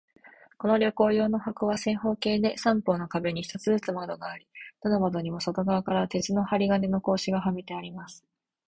[0.57, 4.47] この旅行用の箱は、正方形で、三方の壁に一つずつ窓があり、
[4.81, 8.25] どの窓にも外側から鉄の針金の格子がはめてあります。